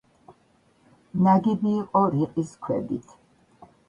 ნაგები 1.27 1.73
იყო 1.81 2.01
რიყის 2.13 2.55
ქვებით. 2.65 3.13